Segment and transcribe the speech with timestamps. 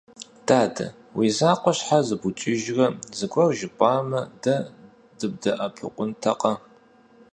[0.47, 0.85] Дадэ,
[1.17, 2.85] уи закъуэ щхьэ зыбукӀыжрэ,
[3.17, 4.55] зыгуэр жыпӀамэ, дэ
[5.17, 6.53] дыбдэӀэпыкъунтэкъэ?